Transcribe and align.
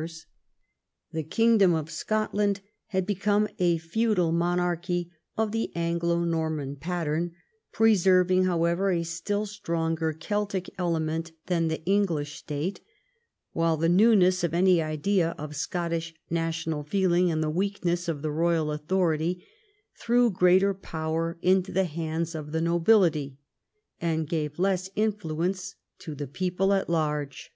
X 0.00 0.26
THE 1.10 1.22
SCOTTISH 1.24 1.38
OVERLORDSHIP 1.64 1.68
165 1.72 1.72
the 1.74 1.74
kingdom 1.74 1.74
of 1.74 1.90
Scotland 1.90 2.60
had 2.86 3.04
become 3.04 3.48
a 3.58 3.78
feudal 3.78 4.30
monarchy 4.30 5.10
of 5.36 5.50
the 5.50 5.72
Anglo 5.74 6.20
Norman 6.22 6.76
pattern, 6.76 7.32
preserving, 7.72 8.44
however, 8.44 8.92
a 8.92 9.02
still 9.02 9.44
stronger 9.44 10.12
Celtic 10.12 10.70
element 10.78 11.32
than 11.46 11.66
the 11.66 11.84
English 11.84 12.36
state, 12.36 12.80
while 13.50 13.76
the 13.76 13.88
newness 13.88 14.44
of 14.44 14.54
any 14.54 14.80
idea 14.80 15.34
of 15.36 15.56
Scottish 15.56 16.14
national 16.30 16.84
feeling, 16.84 17.28
and 17.32 17.42
the 17.42 17.50
weakness 17.50 18.06
of 18.06 18.22
the 18.22 18.30
royal 18.30 18.70
authority, 18.70 19.44
threw 19.96 20.30
greater 20.30 20.72
power 20.74 21.40
into 21.42 21.72
the 21.72 21.82
hands 21.86 22.36
of 22.36 22.52
the 22.52 22.60
nobility 22.60 23.36
and 24.00 24.28
gave 24.28 24.60
less 24.60 24.88
influence 24.94 25.74
to 25.98 26.14
the 26.14 26.28
people 26.28 26.72
at 26.72 26.88
large. 26.88 27.50